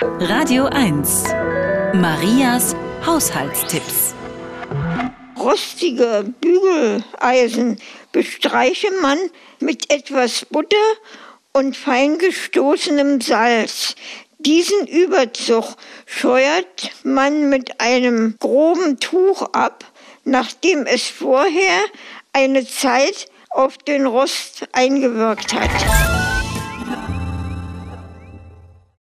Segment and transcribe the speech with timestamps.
[0.00, 1.24] Radio 1.
[1.94, 4.14] Marias Haushaltstipps.
[5.36, 7.80] Rostige Bügeleisen
[8.12, 9.18] bestreiche man
[9.58, 10.76] mit etwas Butter
[11.52, 13.96] und fein gestoßenem Salz.
[14.38, 15.74] Diesen Überzug
[16.06, 19.84] scheuert man mit einem groben Tuch ab,
[20.22, 21.80] nachdem es vorher
[22.32, 26.17] eine Zeit auf den Rost eingewirkt hat.